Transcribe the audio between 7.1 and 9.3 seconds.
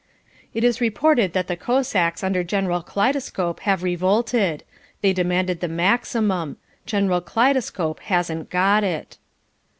Kaleidescope hasn't got it.